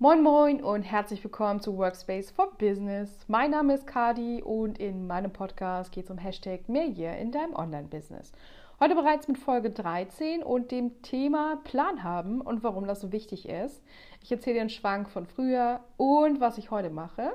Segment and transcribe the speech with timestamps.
[0.00, 3.10] Moin Moin und herzlich willkommen zu Workspace for Business.
[3.26, 7.32] Mein Name ist Kadi und in meinem Podcast geht es um Hashtag mehr hier in
[7.32, 8.30] deinem Online-Business.
[8.78, 13.48] Heute bereits mit Folge 13 und dem Thema Plan haben und warum das so wichtig
[13.48, 13.82] ist.
[14.22, 17.32] Ich erzähle dir einen Schwank von früher und was ich heute mache.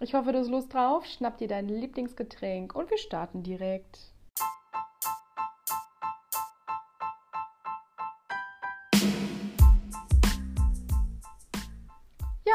[0.00, 1.06] Ich hoffe, du hast Lust drauf.
[1.06, 4.09] Schnapp dir dein Lieblingsgetränk und wir starten direkt.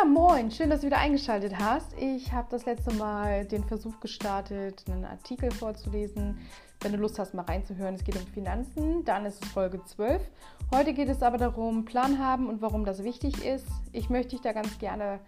[0.07, 1.93] Moin, schön, dass du wieder eingeschaltet hast.
[1.97, 6.37] Ich habe das letzte Mal den Versuch gestartet, einen Artikel vorzulesen.
[6.81, 10.21] Wenn du Lust hast, mal reinzuhören, es geht um Finanzen, dann ist es Folge 12.
[10.71, 13.65] Heute geht es aber darum, Plan haben und warum das wichtig ist.
[13.93, 15.19] Ich möchte dich da ganz gerne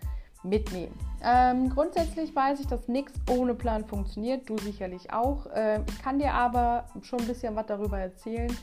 [0.44, 0.94] mitnehmen.
[1.24, 5.48] Ähm, grundsätzlich weiß ich, dass nichts ohne Plan funktioniert, du sicherlich auch.
[5.56, 8.56] Ähm, ich kann dir aber schon ein bisschen was darüber erzählen,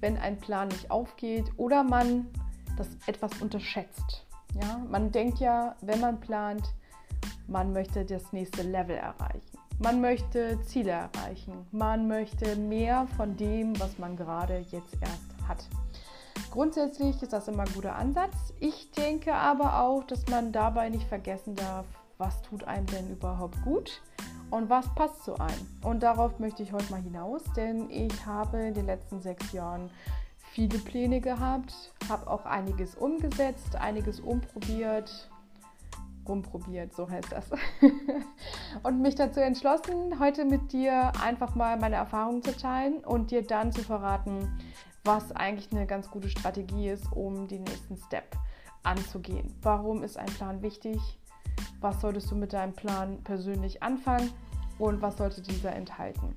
[0.00, 2.26] wenn ein Plan nicht aufgeht oder man
[2.78, 4.27] das etwas unterschätzt.
[4.60, 6.74] Ja, man denkt ja, wenn man plant,
[7.46, 9.58] man möchte das nächste Level erreichen.
[9.78, 11.66] Man möchte Ziele erreichen.
[11.70, 15.68] Man möchte mehr von dem, was man gerade jetzt erst hat.
[16.50, 18.52] Grundsätzlich ist das immer ein guter Ansatz.
[18.58, 23.62] Ich denke aber auch, dass man dabei nicht vergessen darf, was tut einem denn überhaupt
[23.62, 24.02] gut
[24.50, 25.66] und was passt zu einem.
[25.82, 29.90] Und darauf möchte ich heute mal hinaus, denn ich habe in den letzten sechs Jahren
[30.52, 31.74] viele Pläne gehabt,
[32.08, 35.30] habe auch einiges umgesetzt, einiges umprobiert,
[36.26, 37.50] rumprobiert, so heißt das.
[38.82, 43.42] und mich dazu entschlossen, heute mit dir einfach mal meine Erfahrungen zu teilen und dir
[43.42, 44.58] dann zu verraten,
[45.04, 48.36] was eigentlich eine ganz gute Strategie ist, um den nächsten Step
[48.82, 49.54] anzugehen.
[49.62, 50.98] Warum ist ein Plan wichtig?
[51.80, 54.30] Was solltest du mit deinem Plan persönlich anfangen?
[54.78, 56.36] Und was sollte dieser enthalten?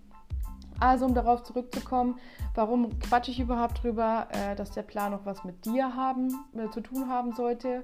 [0.81, 2.19] Also um darauf zurückzukommen,
[2.55, 6.69] warum quatsche ich überhaupt drüber, äh, dass der Plan noch was mit dir haben, äh,
[6.71, 7.83] zu tun haben sollte.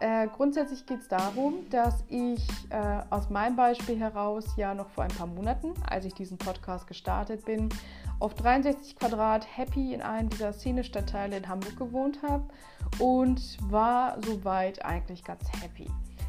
[0.00, 5.04] Äh, grundsätzlich geht es darum, dass ich äh, aus meinem Beispiel heraus ja noch vor
[5.04, 7.70] ein paar Monaten, als ich diesen Podcast gestartet bin,
[8.20, 12.44] auf 63 Quadrat happy in einem dieser Szenestadtteile in Hamburg gewohnt habe
[12.98, 15.86] und war soweit eigentlich ganz happy.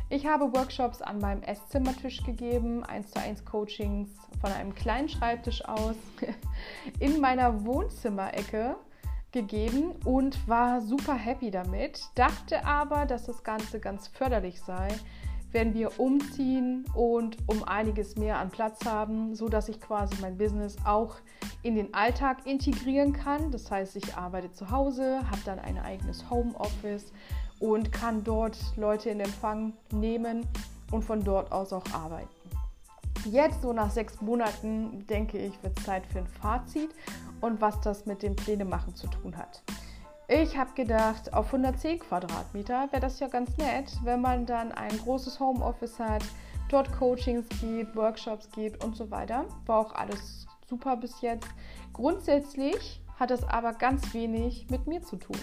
[0.09, 5.65] Ich habe Workshops an meinem Esszimmertisch gegeben, 1 zu 1 Coachings von einem kleinen Schreibtisch
[5.65, 5.95] aus
[6.99, 8.75] in meiner Wohnzimmerecke
[9.31, 14.89] gegeben und war super happy damit, dachte aber, dass das Ganze ganz förderlich sei,
[15.51, 20.37] wenn wir umziehen und um einiges mehr an Platz haben, so dass ich quasi mein
[20.37, 21.15] Business auch
[21.63, 23.51] in den Alltag integrieren kann.
[23.51, 27.11] Das heißt, ich arbeite zu Hause, habe dann ein eigenes Homeoffice
[27.71, 30.45] und kann dort Leute in Empfang nehmen
[30.91, 32.29] und von dort aus auch arbeiten.
[33.25, 36.91] Jetzt, so nach sechs Monaten, denke ich, wird es Zeit für ein Fazit
[37.41, 39.63] und was das mit dem Plänemachen zu tun hat.
[40.27, 44.95] Ich habe gedacht, auf 110 Quadratmeter wäre das ja ganz nett, wenn man dann ein
[44.97, 46.23] großes Homeoffice hat,
[46.69, 49.45] dort Coachings gibt, Workshops gibt und so weiter.
[49.65, 51.47] War auch alles super bis jetzt.
[51.93, 55.37] Grundsätzlich hat es aber ganz wenig mit mir zu tun.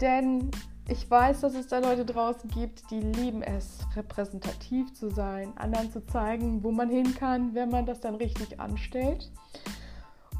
[0.00, 0.50] Denn
[0.88, 5.90] ich weiß, dass es da Leute draußen gibt, die lieben es, repräsentativ zu sein, anderen
[5.90, 9.30] zu zeigen, wo man hin kann, wenn man das dann richtig anstellt.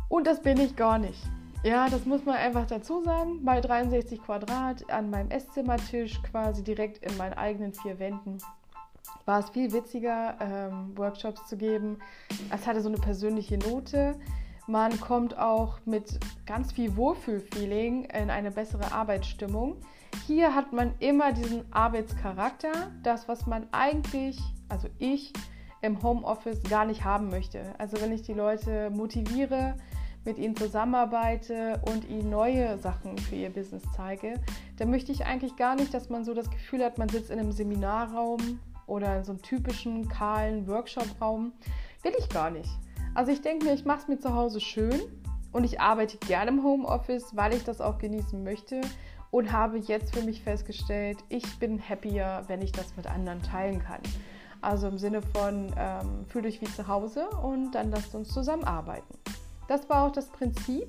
[0.08, 1.22] Und das bin ich gar nicht.
[1.62, 3.42] Ja, das muss man einfach dazu sagen.
[3.42, 8.36] Bei 63 Quadrat an meinem Esszimmertisch, quasi direkt in meinen eigenen vier Wänden,
[9.24, 11.98] war es viel witziger, ähm, Workshops zu geben.
[12.50, 14.16] Es hatte so eine persönliche Note.
[14.66, 19.76] Man kommt auch mit ganz viel Wohlfühlfeeling in eine bessere Arbeitsstimmung.
[20.26, 25.34] Hier hat man immer diesen Arbeitscharakter, das, was man eigentlich, also ich,
[25.82, 27.74] im Homeoffice gar nicht haben möchte.
[27.76, 29.74] Also wenn ich die Leute motiviere,
[30.24, 34.40] mit ihnen zusammenarbeite und ihnen neue Sachen für ihr Business zeige,
[34.78, 37.38] dann möchte ich eigentlich gar nicht, dass man so das Gefühl hat, man sitzt in
[37.38, 41.52] einem Seminarraum oder in so einem typischen kahlen Workshopraum.
[42.02, 42.70] Will ich gar nicht.
[43.14, 45.00] Also ich denke mir, ich mache es mir zu Hause schön
[45.52, 48.80] und ich arbeite gerne im Homeoffice, weil ich das auch genießen möchte
[49.30, 53.80] und habe jetzt für mich festgestellt, ich bin happier, wenn ich das mit anderen teilen
[53.80, 54.00] kann.
[54.60, 59.14] Also im Sinne von, ähm, fühlt euch wie zu Hause und dann lasst uns zusammenarbeiten.
[59.68, 60.88] Das war auch das Prinzip,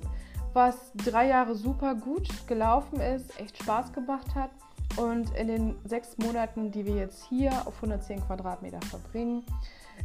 [0.52, 4.50] was drei Jahre super gut gelaufen ist, echt Spaß gemacht hat.
[4.96, 9.44] Und in den sechs Monaten, die wir jetzt hier auf 110 Quadratmeter verbringen,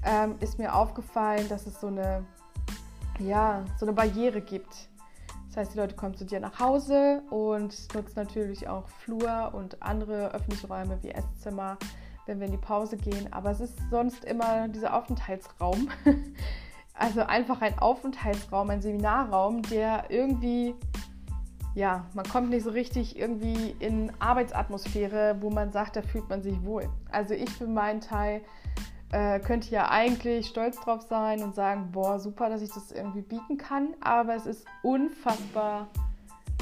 [0.06, 2.26] ähm, ist mir aufgefallen, dass es so eine,
[3.20, 4.90] ja, so eine Barriere gibt
[5.52, 9.84] das heißt, die Leute kommen zu dir nach Hause und nutzen natürlich auch Flur und
[9.84, 11.78] andere öffentliche Räume wie Esszimmer,
[12.26, 13.34] wenn wir in die Pause gehen.
[13.34, 15.90] Aber es ist sonst immer dieser Aufenthaltsraum.
[16.94, 20.76] Also einfach ein Aufenthaltsraum, ein Seminarraum, der irgendwie
[21.74, 26.44] ja, man kommt nicht so richtig irgendwie in Arbeitsatmosphäre, wo man sagt, da fühlt man
[26.44, 26.90] sich wohl.
[27.12, 28.42] Also ich für meinen Teil
[29.12, 33.22] äh, könnte ja eigentlich stolz drauf sein und sagen, boah, super, dass ich das irgendwie
[33.22, 35.88] bieten kann, aber es ist unfassbar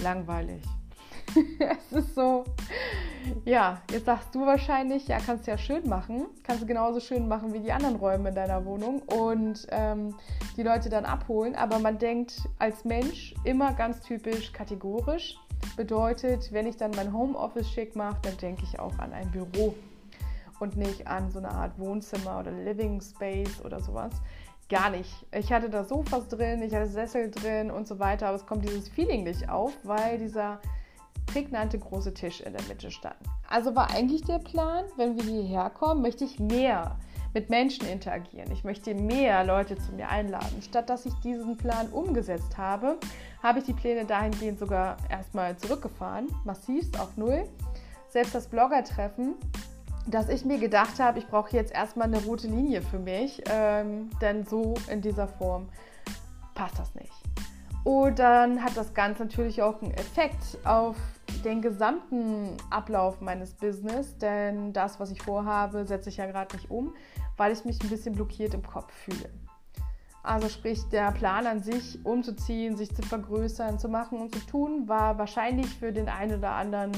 [0.01, 0.63] langweilig.
[1.59, 2.43] es ist so,
[3.45, 7.27] ja, jetzt sagst du wahrscheinlich, ja, kannst du ja schön machen, kannst du genauso schön
[7.27, 10.15] machen wie die anderen Räume in deiner Wohnung und ähm,
[10.57, 15.35] die Leute dann abholen, aber man denkt als Mensch immer ganz typisch kategorisch.
[15.75, 19.75] Bedeutet, wenn ich dann mein Homeoffice schick mache, dann denke ich auch an ein Büro
[20.59, 24.11] und nicht an so eine Art Wohnzimmer oder Living Space oder sowas.
[24.69, 25.25] Gar nicht.
[25.33, 28.63] Ich hatte da Sofas drin, ich hatte Sessel drin und so weiter, aber es kommt
[28.63, 30.59] dieses Feeling nicht auf, weil dieser
[31.25, 33.17] prägnante große Tisch in der Mitte stand.
[33.47, 36.97] Also war eigentlich der Plan, wenn wir hierher kommen, möchte ich mehr
[37.33, 38.51] mit Menschen interagieren.
[38.51, 40.61] Ich möchte mehr Leute zu mir einladen.
[40.61, 42.97] Statt dass ich diesen Plan umgesetzt habe,
[43.43, 47.47] habe ich die Pläne dahingehend sogar erstmal zurückgefahren, massivst auf Null.
[48.07, 49.35] Selbst das Blogger-Treffen,
[50.11, 54.09] dass ich mir gedacht habe, ich brauche jetzt erstmal eine rote Linie für mich, ähm,
[54.21, 55.69] denn so in dieser Form
[56.55, 57.13] passt das nicht.
[57.83, 60.95] Und dann hat das Ganze natürlich auch einen Effekt auf
[61.45, 66.69] den gesamten Ablauf meines Business, denn das, was ich vorhabe, setze ich ja gerade nicht
[66.69, 66.93] um,
[67.37, 69.29] weil ich mich ein bisschen blockiert im Kopf fühle.
[70.21, 74.87] Also sprich, der Plan an sich, umzuziehen, sich zu vergrößern, zu machen und zu tun,
[74.89, 76.91] war wahrscheinlich für den einen oder anderen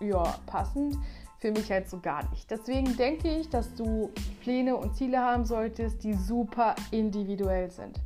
[0.00, 0.96] ja, passend,
[1.38, 2.50] für mich halt so gar nicht.
[2.50, 4.10] Deswegen denke ich, dass du
[4.42, 7.98] Pläne und Ziele haben solltest, die super individuell sind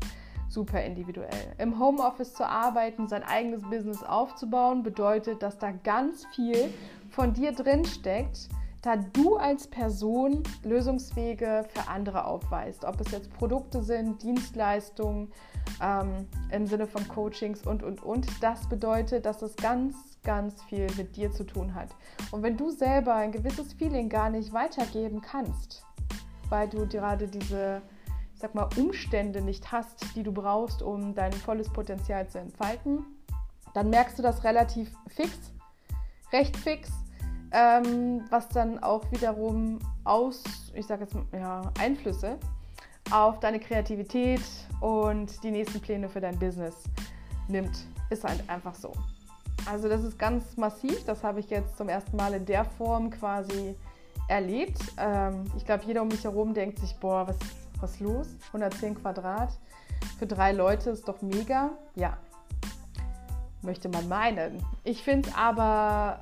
[0.55, 1.53] super individuell.
[1.59, 6.73] Im Homeoffice zu arbeiten, sein eigenes Business aufzubauen, bedeutet, dass da ganz viel
[7.11, 8.49] von dir drin steckt,
[8.81, 12.85] da du als Person Lösungswege für andere aufweist.
[12.85, 15.33] Ob es jetzt Produkte sind, Dienstleistungen
[15.83, 18.27] ähm, im Sinne von Coachings und, und, und.
[18.41, 21.89] Das bedeutet, dass es ganz, ganz viel mit dir zu tun hat.
[22.31, 25.85] Und wenn du selber ein gewisses Feeling gar nicht weitergeben kannst,
[26.49, 27.83] weil du gerade diese
[28.45, 33.05] sag mal, Umstände nicht hast, die du brauchst, um dein volles Potenzial zu entfalten,
[33.73, 35.53] dann merkst du das relativ fix,
[36.33, 36.91] recht fix,
[37.53, 40.43] ähm, was dann auch wiederum aus,
[40.75, 42.39] ich sage jetzt ja, Einflüsse
[43.11, 44.43] auf deine Kreativität
[44.81, 46.85] und die nächsten Pläne für dein Business
[47.49, 47.87] nimmt.
[48.11, 48.93] Ist halt einfach so.
[49.71, 51.05] Also das ist ganz massiv.
[51.05, 53.77] Das habe ich jetzt zum ersten Mal in der Form quasi
[54.29, 54.79] erlebt.
[54.99, 57.37] Ähm, ich glaube, jeder um mich herum denkt sich, boah, was
[57.85, 58.29] was los?
[58.49, 59.51] 110 Quadrat
[60.19, 61.71] für drei Leute ist doch mega.
[61.95, 62.17] Ja,
[63.63, 64.65] möchte man meinen.
[64.85, 66.21] Ich finde es aber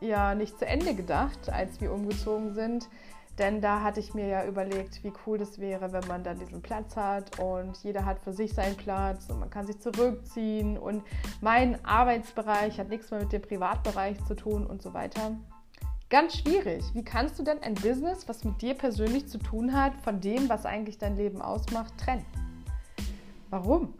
[0.00, 2.88] ja nicht zu Ende gedacht, als wir umgezogen sind.
[3.40, 6.60] Denn da hatte ich mir ja überlegt, wie cool das wäre, wenn man dann diesen
[6.60, 11.02] Platz hat und jeder hat für sich seinen Platz und man kann sich zurückziehen und
[11.40, 15.38] mein Arbeitsbereich hat nichts mehr mit dem Privatbereich zu tun und so weiter.
[16.10, 16.84] Ganz schwierig.
[16.92, 20.50] Wie kannst du denn ein Business, was mit dir persönlich zu tun hat, von dem,
[20.50, 22.26] was eigentlich dein Leben ausmacht, trennen?
[23.48, 23.94] Warum?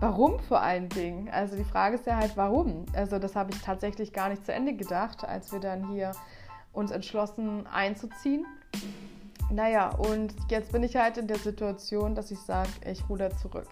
[0.00, 1.28] Warum vor allen Dingen?
[1.28, 2.86] Also die Frage ist ja halt, warum?
[2.94, 6.12] Also das habe ich tatsächlich gar nicht zu Ende gedacht, als wir dann hier
[6.72, 8.46] uns entschlossen einzuziehen.
[9.50, 13.68] Naja, und jetzt bin ich halt in der Situation, dass ich sage, ich ruder zurück.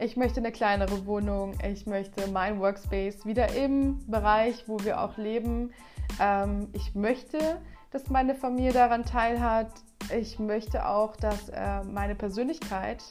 [0.00, 5.16] Ich möchte eine kleinere Wohnung, ich möchte mein Workspace wieder im Bereich, wo wir auch
[5.16, 5.72] leben,
[6.20, 7.60] ähm, ich möchte,
[7.92, 9.70] dass meine Familie daran teilhat.
[10.14, 13.04] Ich möchte auch, dass äh, meine Persönlichkeit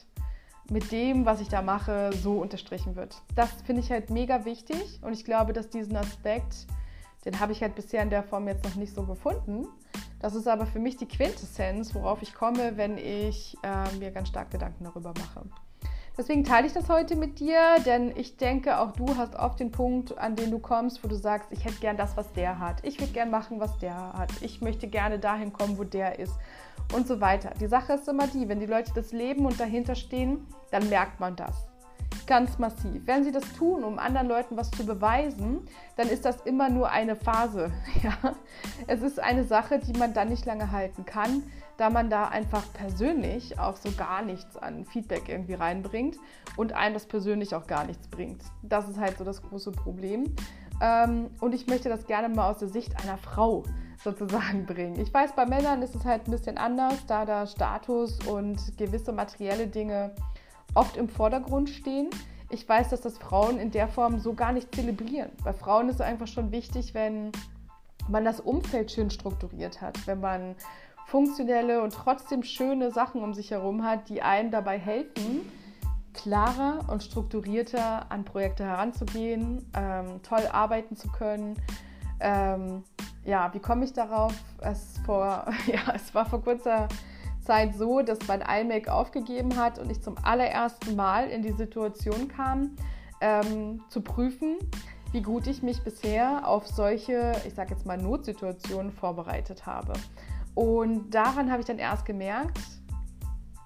[0.69, 3.21] mit dem, was ich da mache, so unterstrichen wird.
[3.35, 6.67] Das finde ich halt mega wichtig und ich glaube, dass diesen Aspekt,
[7.25, 9.67] den habe ich halt bisher in der Form jetzt noch nicht so gefunden.
[10.19, 14.29] Das ist aber für mich die Quintessenz, worauf ich komme, wenn ich äh, mir ganz
[14.29, 15.43] stark Gedanken darüber mache.
[16.15, 19.71] Deswegen teile ich das heute mit dir, denn ich denke, auch du hast oft den
[19.71, 22.85] Punkt, an den du kommst, wo du sagst, ich hätte gern das, was der hat.
[22.85, 24.31] Ich würde gern machen, was der hat.
[24.41, 26.33] Ich möchte gerne dahin kommen, wo der ist
[26.93, 27.51] und so weiter.
[27.59, 31.19] Die Sache ist immer die, wenn die Leute das leben und dahinter stehen, dann merkt
[31.19, 31.72] man das.
[32.25, 33.05] Ganz massiv.
[33.05, 36.89] Wenn sie das tun, um anderen Leuten was zu beweisen, dann ist das immer nur
[36.89, 37.71] eine Phase.
[38.03, 38.33] Ja?
[38.87, 41.43] Es ist eine Sache, die man dann nicht lange halten kann
[41.77, 46.17] da man da einfach persönlich auch so gar nichts an Feedback irgendwie reinbringt
[46.55, 48.43] und einem das persönlich auch gar nichts bringt.
[48.61, 50.35] Das ist halt so das große Problem.
[50.81, 53.63] Ähm, und ich möchte das gerne mal aus der Sicht einer Frau
[54.03, 54.99] sozusagen bringen.
[54.99, 59.11] Ich weiß, bei Männern ist es halt ein bisschen anders, da da Status und gewisse
[59.11, 60.13] materielle Dinge
[60.73, 62.09] oft im Vordergrund stehen.
[62.49, 65.31] Ich weiß, dass das Frauen in der Form so gar nicht zelebrieren.
[65.43, 67.31] Bei Frauen ist es einfach schon wichtig, wenn
[68.07, 70.55] man das Umfeld schön strukturiert hat, wenn man
[71.07, 75.41] funktionelle und trotzdem schöne Sachen um sich herum hat, die einem dabei helfen,
[76.13, 81.55] klarer und strukturierter an Projekte heranzugehen, ähm, toll arbeiten zu können.
[82.19, 82.83] Ähm,
[83.25, 84.33] ja, wie komme ich darauf?
[84.61, 86.87] Es, vor, ja, es war vor kurzer
[87.43, 92.27] Zeit so, dass mein iMac aufgegeben hat und ich zum allerersten Mal in die Situation
[92.27, 92.75] kam,
[93.21, 94.57] ähm, zu prüfen,
[95.11, 99.93] wie gut ich mich bisher auf solche, ich sage jetzt mal Notsituationen vorbereitet habe.
[100.55, 102.59] Und daran habe ich dann erst gemerkt,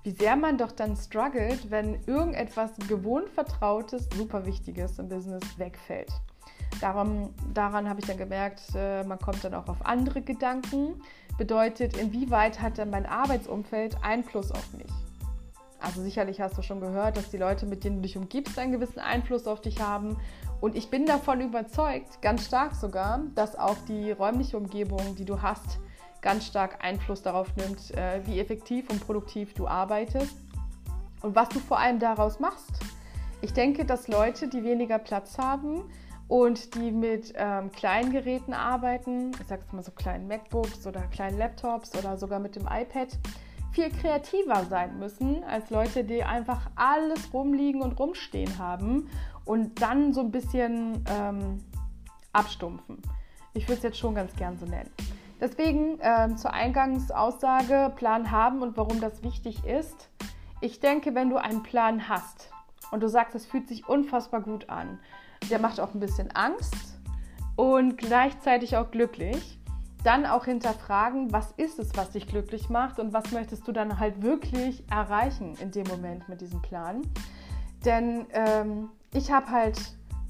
[0.03, 6.11] wie sehr man doch dann struggelt, wenn irgendetwas gewohnt Vertrautes, super Wichtiges im Business wegfällt.
[6.81, 11.01] Darum, daran habe ich dann gemerkt, äh, man kommt dann auch auf andere Gedanken.
[11.37, 14.91] Bedeutet, inwieweit hat denn mein Arbeitsumfeld Einfluss auf mich?
[15.79, 18.71] Also sicherlich hast du schon gehört, dass die Leute, mit denen du dich umgibst, einen
[18.71, 20.17] gewissen Einfluss auf dich haben.
[20.59, 25.41] Und ich bin davon überzeugt, ganz stark sogar, dass auch die räumliche Umgebung, die du
[25.41, 25.79] hast,
[26.21, 30.35] ganz stark Einfluss darauf nimmt, äh, wie effektiv und produktiv du arbeitest
[31.21, 32.71] und was du vor allem daraus machst.
[33.41, 35.83] Ich denke, dass Leute, die weniger Platz haben
[36.27, 41.37] und die mit ähm, kleinen Geräten arbeiten, ich sag's mal so kleinen MacBooks oder kleinen
[41.37, 43.17] Laptops oder sogar mit dem iPad,
[43.71, 49.09] viel kreativer sein müssen als Leute, die einfach alles rumliegen und rumstehen haben
[49.45, 51.63] und dann so ein bisschen ähm,
[52.33, 53.01] abstumpfen.
[53.53, 54.91] Ich würde es jetzt schon ganz gern so nennen.
[55.39, 60.09] Deswegen äh, zur Eingangsaussage Plan haben und warum das wichtig ist.
[60.61, 62.49] Ich denke, wenn du einen Plan hast
[62.91, 64.99] und du sagst, es fühlt sich unfassbar gut an,
[65.49, 66.75] der macht auch ein bisschen Angst
[67.55, 69.59] und gleichzeitig auch glücklich,
[70.03, 73.99] dann auch hinterfragen, was ist es, was dich glücklich macht und was möchtest du dann
[73.99, 77.01] halt wirklich erreichen in dem Moment mit diesem Plan.
[77.83, 79.79] Denn ähm, ich habe halt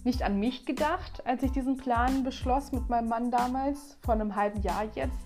[0.03, 4.35] nicht an mich gedacht, als ich diesen Plan beschloss mit meinem Mann damals, vor einem
[4.35, 5.19] halben Jahr jetzt,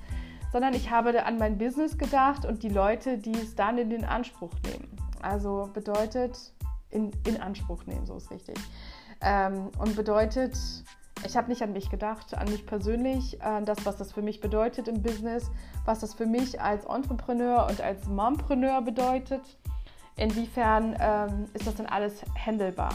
[0.52, 4.04] sondern ich habe an mein Business gedacht und die Leute, die es dann in den
[4.04, 4.90] Anspruch nehmen.
[5.22, 6.52] Also bedeutet
[6.90, 8.58] in, in Anspruch nehmen, so ist richtig.
[9.22, 10.58] Ähm, und bedeutet,
[11.26, 14.42] ich habe nicht an mich gedacht, an mich persönlich, an das, was das für mich
[14.42, 15.52] bedeutet im Business,
[15.86, 19.42] was das für mich als Entrepreneur und als Mompreneur bedeutet.
[20.18, 22.94] Inwiefern ähm, ist das denn alles handelbar?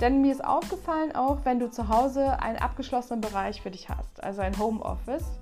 [0.00, 4.22] Denn mir ist aufgefallen, auch wenn du zu Hause einen abgeschlossenen Bereich für dich hast,
[4.22, 5.38] also ein Homeoffice,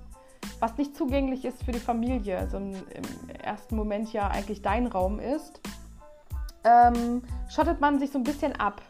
[0.59, 5.19] was nicht zugänglich ist für die Familie, sondern im ersten Moment ja eigentlich dein Raum
[5.19, 5.61] ist,
[6.63, 8.83] ähm, schottet man sich so ein bisschen ab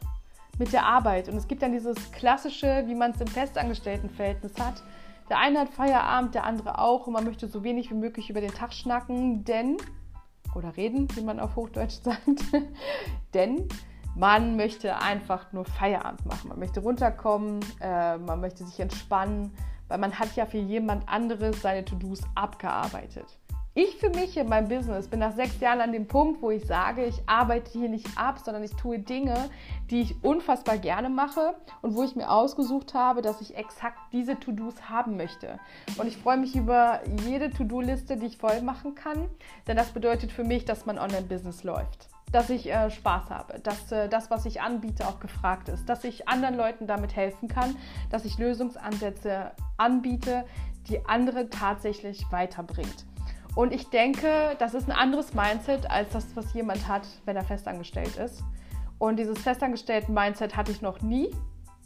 [0.58, 1.29] mit der Arbeit.
[1.29, 4.84] Und es gibt dann dieses klassische, wie man es im Festangestelltenverhältnis hat.
[5.29, 8.41] Der eine hat Feierabend, der andere auch und man möchte so wenig wie möglich über
[8.41, 9.77] den Tag schnacken, denn,
[10.55, 12.43] oder reden, wie man auf Hochdeutsch sagt,
[13.34, 13.67] denn
[14.15, 16.50] man möchte einfach nur Feierabend machen.
[16.50, 19.53] Man möchte runterkommen, äh, man möchte sich entspannen,
[19.88, 23.39] weil man hat ja für jemand anderes seine To-Dos abgearbeitet.
[23.74, 26.66] Ich für mich in meinem Business bin nach sechs Jahren an dem Punkt, wo ich
[26.66, 29.50] sage, ich arbeite hier nicht ab, sondern ich tue Dinge,
[29.90, 34.38] die ich unfassbar gerne mache und wo ich mir ausgesucht habe, dass ich exakt diese
[34.38, 35.58] To-Dos haben möchte.
[35.98, 39.30] Und ich freue mich über jede To-Do-Liste, die ich voll machen kann,
[39.68, 43.92] denn das bedeutet für mich, dass mein Online-Business läuft dass ich äh, Spaß habe, dass
[43.92, 47.75] äh, das, was ich anbiete, auch gefragt ist, dass ich anderen Leuten damit helfen kann,
[48.10, 50.46] dass ich Lösungsansätze anbiete,
[50.88, 53.06] die andere tatsächlich weiterbringt.
[53.55, 57.43] Und ich denke, das ist ein anderes Mindset als das, was jemand hat, wenn er
[57.43, 58.43] festangestellt ist.
[58.98, 61.31] Und dieses festangestellten Mindset hatte ich noch nie.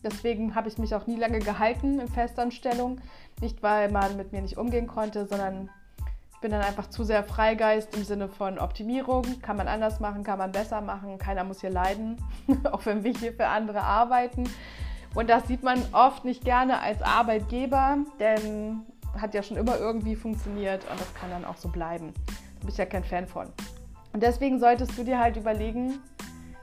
[0.04, 3.02] Deswegen habe ich mich auch nie lange gehalten in Festanstellung.
[3.42, 5.70] Nicht, weil man mit mir nicht umgehen konnte, sondern
[6.34, 9.24] ich bin dann einfach zu sehr Freigeist im Sinne von Optimierung.
[9.42, 11.18] Kann man anders machen, kann man besser machen.
[11.18, 12.18] Keiner muss hier leiden,
[12.72, 14.44] auch wenn wir hier für andere arbeiten.
[15.16, 18.84] Und das sieht man oft nicht gerne als Arbeitgeber, denn
[19.20, 22.14] hat ja schon immer irgendwie funktioniert und das kann dann auch so bleiben.
[22.28, 23.48] Da bin ich ja kein Fan von.
[24.14, 26.00] Und deswegen solltest du dir halt überlegen,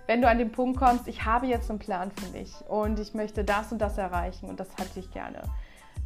[0.07, 3.15] wenn du an den Punkt kommst, ich habe jetzt einen Plan für mich und ich
[3.15, 5.43] möchte das und das erreichen und das hatte ich gerne,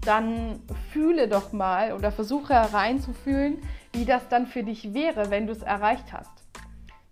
[0.03, 0.61] dann
[0.93, 3.59] fühle doch mal oder versuche hereinzufühlen,
[3.93, 6.31] wie das dann für dich wäre, wenn du es erreicht hast.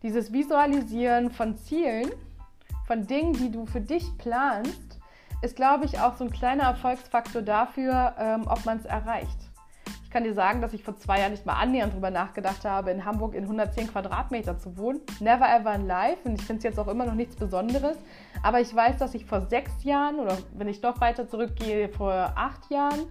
[0.03, 2.11] Dieses Visualisieren von Zielen,
[2.87, 4.94] von Dingen, die du für dich planst,
[5.45, 9.39] ist, glaube ich, auch so ein kleiner Erfolgsfaktor dafür, ähm, ob man es erreicht.
[10.03, 12.91] Ich kann dir sagen, dass ich vor zwei Jahren nicht mal annähernd darüber nachgedacht habe,
[12.93, 15.01] in Hamburg in 110 Quadratmeter zu wohnen.
[15.21, 16.21] Never ever in life.
[16.25, 17.99] Und ich finde es jetzt auch immer noch nichts Besonderes.
[18.43, 22.33] Aber ich weiß, dass ich vor sechs Jahren oder wenn ich noch weiter zurückgehe, vor
[22.37, 23.07] acht Jahren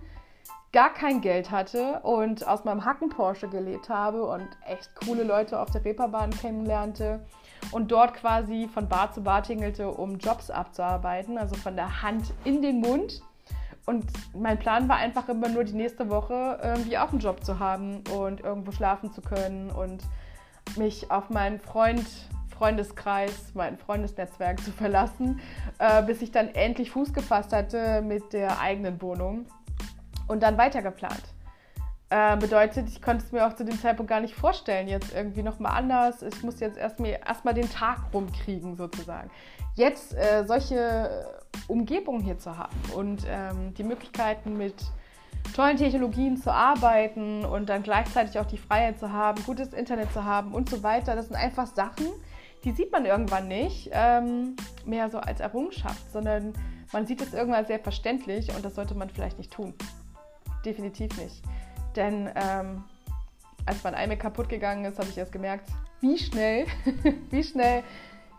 [0.71, 5.59] gar kein Geld hatte und aus meinem Hacken Porsche gelebt habe und echt coole Leute
[5.59, 7.23] auf der Reeperbahn kennenlernte
[7.71, 12.33] und dort quasi von Bar zu Bar tingelte, um Jobs abzuarbeiten, also von der Hand
[12.43, 13.21] in den Mund.
[13.85, 17.59] Und mein Plan war einfach immer nur die nächste Woche irgendwie auch einen Job zu
[17.59, 20.03] haben und irgendwo schlafen zu können und
[20.77, 22.05] mich auf meinen Freund,
[22.57, 25.41] Freundeskreis, mein Freundesnetzwerk zu verlassen,
[25.79, 29.47] äh, bis ich dann endlich Fuß gefasst hatte mit der eigenen Wohnung
[30.27, 31.32] und dann weitergeplant.
[32.13, 35.41] Äh, bedeutet, ich konnte es mir auch zu dem Zeitpunkt gar nicht vorstellen, jetzt irgendwie
[35.41, 36.21] nochmal anders.
[36.21, 39.31] Ich muss jetzt erstmal erst den Tag rumkriegen, sozusagen.
[39.73, 41.25] Jetzt äh, solche
[41.67, 44.75] Umgebungen hier zu haben und ähm, die Möglichkeiten mit
[45.55, 50.23] tollen Technologien zu arbeiten und dann gleichzeitig auch die Freiheit zu haben, gutes Internet zu
[50.23, 52.05] haben und so weiter, das sind einfach Sachen,
[52.63, 54.55] die sieht man irgendwann nicht ähm,
[54.85, 56.53] mehr so als Errungenschaft, sondern
[56.91, 59.73] man sieht es irgendwann sehr verständlich und das sollte man vielleicht nicht tun.
[60.63, 61.41] Definitiv nicht.
[61.95, 62.83] Denn ähm,
[63.65, 65.69] als mein iMac kaputt gegangen ist, habe ich erst gemerkt,
[66.01, 66.65] wie schnell,
[67.29, 67.83] wie schnell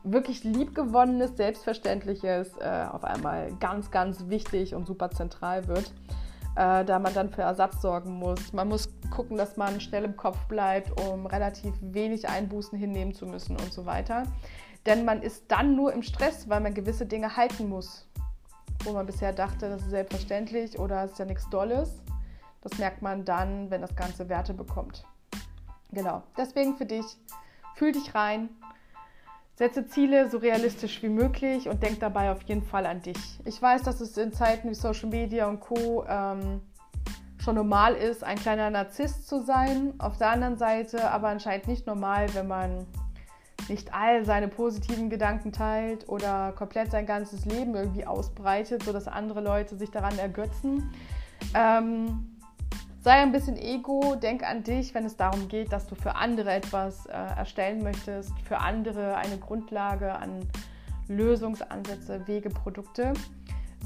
[0.05, 5.93] wirklich liebgewonnenes, selbstverständliches äh, auf einmal ganz, ganz wichtig und super zentral wird,
[6.57, 8.53] äh, da man dann für Ersatz sorgen muss.
[8.53, 13.27] Man muss gucken, dass man schnell im Kopf bleibt, um relativ wenig Einbußen hinnehmen zu
[13.27, 14.25] müssen und so weiter.
[14.85, 18.07] Denn man ist dann nur im Stress, weil man gewisse Dinge halten muss,
[18.85, 22.03] wo man bisher dachte, das ist selbstverständlich oder es ist ja nichts Dolles.
[22.65, 25.05] Das merkt man dann, wenn das Ganze Werte bekommt.
[25.93, 26.23] Genau.
[26.37, 27.05] Deswegen für dich,
[27.77, 28.49] fühl dich rein,
[29.55, 33.39] setze Ziele so realistisch wie möglich und denk dabei auf jeden Fall an dich.
[33.45, 36.05] Ich weiß, dass es in Zeiten wie Social Media und Co.
[36.09, 36.61] Ähm,
[37.39, 39.93] schon normal ist, ein kleiner Narzisst zu sein.
[39.99, 42.87] Auf der anderen Seite aber anscheinend nicht normal, wenn man
[43.69, 49.41] nicht all seine positiven Gedanken teilt oder komplett sein ganzes Leben irgendwie ausbreitet, sodass andere
[49.41, 50.91] Leute sich daran ergötzen.
[51.55, 52.34] Ähm,
[53.05, 56.51] Sei ein bisschen Ego, denk an dich, wenn es darum geht, dass du für andere
[56.51, 60.49] etwas äh, erstellen möchtest, für andere eine Grundlage an
[61.09, 63.13] Lösungsansätze, Wege, Produkte.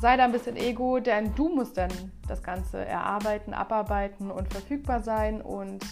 [0.00, 1.90] Sei da ein bisschen Ego, denn du musst dann
[2.28, 5.84] das Ganze erarbeiten, abarbeiten und verfügbar sein und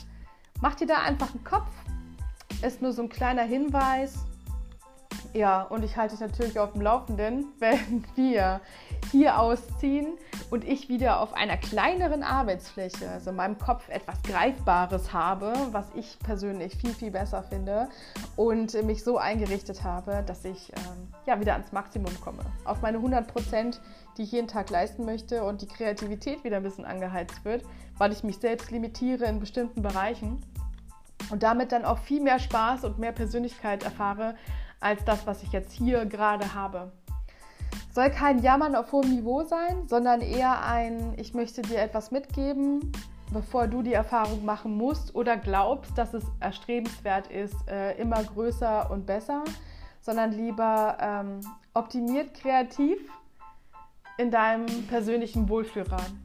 [0.60, 1.72] mach dir da einfach einen Kopf.
[2.62, 4.24] Ist nur so ein kleiner Hinweis,
[5.36, 8.60] ja, und ich halte dich natürlich auf dem Laufenden, wenn wir
[9.12, 10.16] hier ausziehen
[10.50, 15.86] und ich wieder auf einer kleineren Arbeitsfläche, also in meinem Kopf etwas Greifbares habe, was
[15.94, 17.88] ich persönlich viel, viel besser finde
[18.36, 22.42] und mich so eingerichtet habe, dass ich ähm, ja, wieder ans Maximum komme.
[22.64, 23.80] Auf meine 100 Prozent,
[24.16, 27.62] die ich jeden Tag leisten möchte und die Kreativität wieder ein bisschen angeheizt wird,
[27.98, 30.40] weil ich mich selbst limitiere in bestimmten Bereichen
[31.30, 34.34] und damit dann auch viel mehr Spaß und mehr Persönlichkeit erfahre
[34.80, 36.92] als das, was ich jetzt hier gerade habe.
[37.92, 42.92] Soll kein Jammern auf hohem Niveau sein, sondern eher ein, ich möchte dir etwas mitgeben,
[43.32, 48.90] bevor du die Erfahrung machen musst oder glaubst, dass es erstrebenswert ist, äh, immer größer
[48.90, 49.44] und besser,
[50.00, 51.40] sondern lieber ähm,
[51.74, 52.98] optimiert kreativ
[54.18, 56.22] in deinem persönlichen Wohlfühlrahmen.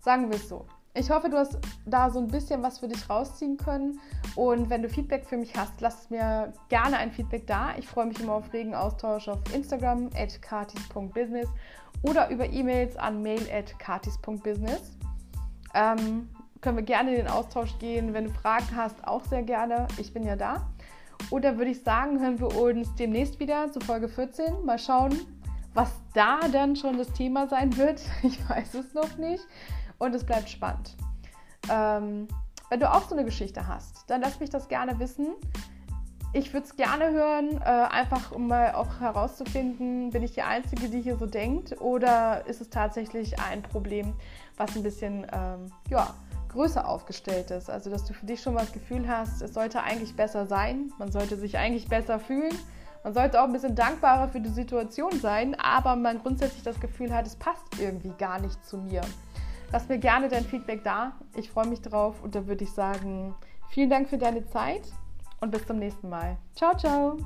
[0.00, 0.66] Sagen wir es so.
[0.92, 4.00] Ich hoffe, du hast da so ein bisschen was für dich rausziehen können.
[4.34, 7.76] Und wenn du Feedback für mich hast, lass mir gerne ein Feedback da.
[7.78, 11.48] Ich freue mich immer auf regen Austausch auf Instagram at katis.business
[12.02, 14.96] oder über E-Mails an mail at katis.business.
[15.74, 16.28] Ähm,
[16.60, 18.12] können wir gerne in den Austausch gehen.
[18.12, 19.86] Wenn du Fragen hast, auch sehr gerne.
[19.96, 20.68] Ich bin ja da.
[21.30, 24.64] Oder würde ich sagen, hören wir uns demnächst wieder zu Folge 14.
[24.64, 25.20] Mal schauen,
[25.72, 28.00] was da dann schon das Thema sein wird.
[28.24, 29.46] Ich weiß es noch nicht
[30.00, 30.96] und es bleibt spannend.
[31.70, 32.26] Ähm,
[32.68, 35.28] wenn du auch so eine Geschichte hast, dann lass mich das gerne wissen.
[36.32, 40.88] Ich würde es gerne hören, äh, einfach um mal auch herauszufinden, bin ich die Einzige,
[40.88, 44.14] die hier so denkt oder ist es tatsächlich ein Problem,
[44.56, 46.14] was ein bisschen ähm, ja,
[46.50, 47.68] größer aufgestellt ist.
[47.68, 50.92] Also dass du für dich schon mal das Gefühl hast, es sollte eigentlich besser sein,
[50.98, 52.56] man sollte sich eigentlich besser fühlen.
[53.02, 57.14] Man sollte auch ein bisschen dankbarer für die Situation sein, aber man grundsätzlich das Gefühl
[57.14, 59.00] hat, es passt irgendwie gar nicht zu mir.
[59.72, 61.12] Lass mir gerne dein Feedback da.
[61.36, 63.34] Ich freue mich drauf und da würde ich sagen,
[63.68, 64.82] vielen Dank für deine Zeit
[65.40, 66.36] und bis zum nächsten Mal.
[66.54, 67.16] Ciao, ciao.